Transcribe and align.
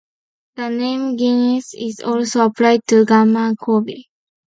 The 0.55 0.69
name 0.69 1.15
Gienah 1.15 1.57
is 1.77 1.99
also 2.03 2.45
applied 2.47 2.79
to 2.87 3.05
Gamma 3.05 3.55
Corvi. 3.55 4.09